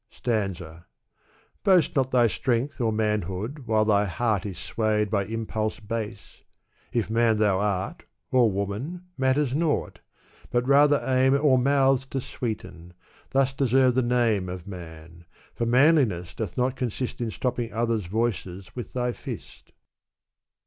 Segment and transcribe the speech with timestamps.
[0.09, 0.87] Stanza,
[1.63, 6.41] Boast not thy strength or manhood while thy heart Is swayed by impulse base;—
[6.91, 8.01] if man thou art,
[8.31, 9.99] Or woman, matters naught;—
[10.51, 12.93] but rather aim All mouths to sweeten,—
[13.29, 18.75] thus deserve the name Of man; for manliness doth not consist In stopping others' voices
[18.75, 19.71] with thy fist.